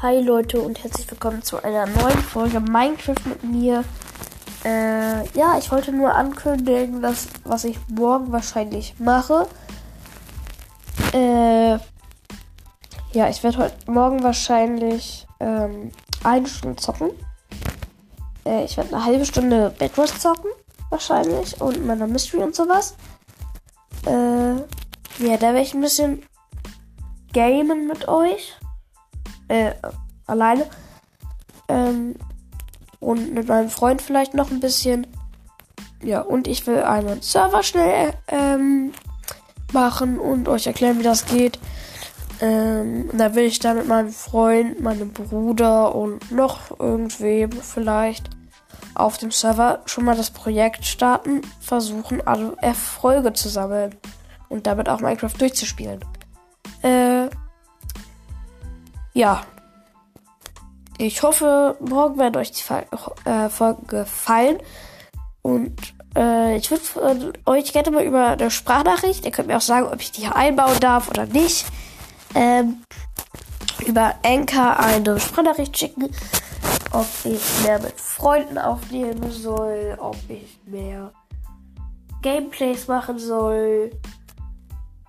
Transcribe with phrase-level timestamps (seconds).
[0.00, 3.82] Hi Leute und herzlich willkommen zu einer neuen Folge Minecraft mit mir.
[4.64, 9.48] Äh, ja, ich wollte nur ankündigen, dass was ich morgen wahrscheinlich mache.
[11.12, 11.78] Äh,
[13.12, 15.90] ja, ich werde heute morgen wahrscheinlich ähm,
[16.22, 17.10] eine Stunde zocken.
[18.46, 20.52] Äh, ich werde eine halbe Stunde Bedwars zocken,
[20.90, 22.94] wahrscheinlich, und meiner Mystery und sowas.
[24.06, 26.22] Äh, ja, da werde ich ein bisschen
[27.32, 28.54] gamen mit euch
[29.48, 29.72] äh,
[30.26, 30.66] alleine.
[31.68, 32.14] Ähm,
[33.00, 35.06] und mit meinem Freund vielleicht noch ein bisschen.
[36.02, 38.92] Ja, und ich will einen Server schnell ähm,
[39.72, 41.58] machen und euch erklären, wie das geht.
[42.40, 48.30] Ähm, da will ich dann mit meinem Freund, meinem Bruder und noch irgendwem vielleicht
[48.94, 53.94] auf dem Server schon mal das Projekt starten, versuchen, alle Erfolge zu sammeln
[54.48, 56.00] und damit auch Minecraft durchzuspielen.
[59.18, 59.42] Ja.
[60.96, 62.62] Ich hoffe, morgen wird euch die
[63.28, 64.58] äh, Folge gefallen.
[65.42, 65.76] Und
[66.16, 69.86] äh, ich würde äh, euch gerne mal über eine Sprachnachricht, ihr könnt mir auch sagen,
[69.86, 71.66] ob ich die hier einbauen darf oder nicht,
[72.34, 72.82] ähm,
[73.86, 76.10] über Anchor eine Sprachnachricht schicken,
[76.92, 81.12] ob ich mehr mit Freunden aufnehmen soll, ob ich mehr
[82.22, 83.90] Gameplays machen soll,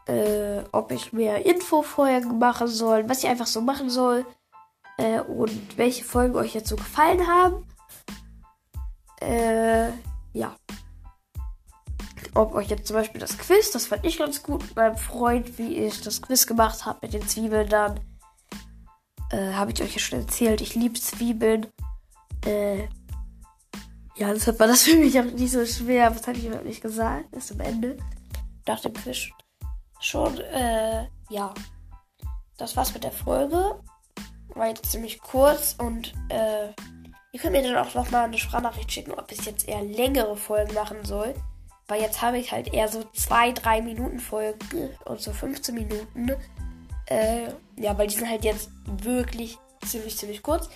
[0.09, 4.25] äh, ob ich mehr Infofolgen machen soll, was ich einfach so machen soll
[4.97, 7.67] äh, und welche Folgen euch jetzt so gefallen haben.
[9.21, 9.89] Äh,
[10.33, 10.55] ja.
[12.33, 15.57] Ob euch jetzt zum Beispiel das Quiz, das fand ich ganz gut mit meinem Freund,
[15.57, 17.99] wie ich das Quiz gemacht habe mit den Zwiebeln dann.
[19.31, 21.67] Äh, habe ich euch ja schon erzählt, ich liebe Zwiebeln.
[22.45, 22.85] Äh,
[24.15, 26.15] ja, deshalb war das für mich auch nicht so schwer.
[26.15, 27.33] Was habe ich überhaupt nicht gesagt?
[27.35, 27.97] Ist am Ende.
[28.65, 29.30] Nach dem Quiz
[30.00, 31.53] schon, äh, ja.
[32.58, 33.80] Das war's mit der Folge.
[34.50, 36.67] War jetzt ziemlich kurz und, äh,
[37.32, 40.73] ihr könnt mir dann auch nochmal eine Sprachnachricht schicken, ob ich jetzt eher längere Folgen
[40.73, 41.33] machen soll.
[41.87, 46.36] Weil jetzt habe ich halt eher so 2, 3 Minuten Folgen und so 15 Minuten.
[47.08, 50.70] Äh, ja, weil die sind halt jetzt wirklich ziemlich, ziemlich kurz.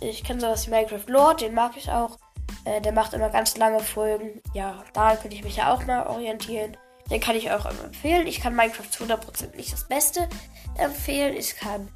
[0.00, 2.18] Ich kenne sowas wie Minecraft Lord, den mag ich auch.
[2.64, 4.40] Äh, der macht immer ganz lange Folgen.
[4.54, 6.76] Ja, da könnte ich mich ja auch mal orientieren.
[7.10, 8.26] Den kann ich auch empfehlen.
[8.26, 10.28] Ich kann Minecraft zu 100% nicht das Beste
[10.76, 11.36] empfehlen.
[11.36, 11.88] Ich kann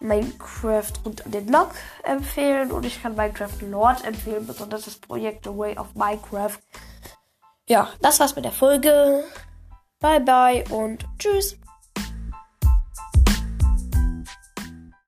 [0.00, 1.70] Minecraft und den Log
[2.02, 6.58] empfehlen und ich kann Minecraft Lord empfehlen, besonders das Projekt The Way of Minecraft.
[7.68, 9.24] Ja, das war's mit der Folge.
[10.00, 11.56] Bye bye und tschüss.